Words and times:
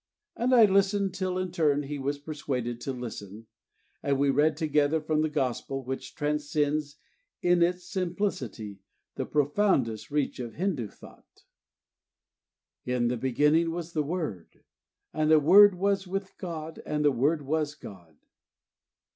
And 0.35 0.51
I 0.51 0.65
listened 0.65 1.13
till 1.13 1.37
in 1.37 1.51
turn 1.51 1.83
he 1.83 1.99
was 1.99 2.17
persuaded 2.17 2.81
to 2.81 2.91
listen, 2.91 3.45
and 4.01 4.17
we 4.17 4.31
read 4.31 4.57
together 4.57 4.99
from 4.99 5.21
the 5.21 5.29
Gospel 5.29 5.83
which 5.83 6.15
transcends 6.15 6.95
in 7.43 7.61
its 7.61 7.85
simplicity 7.85 8.79
the 9.13 9.27
profoundest 9.27 10.09
reach 10.09 10.39
of 10.39 10.55
Hindu 10.55 10.87
thought: 10.87 11.43
"In 12.83 13.09
the 13.09 13.17
beginning 13.17 13.69
was 13.69 13.93
the 13.93 14.01
Word, 14.01 14.63
and 15.13 15.29
the 15.29 15.39
Word 15.39 15.75
was 15.75 16.07
with 16.07 16.35
God, 16.39 16.81
and 16.83 17.05
the 17.05 17.11
Word 17.11 17.43
was 17.43 17.75
God." 17.75 18.17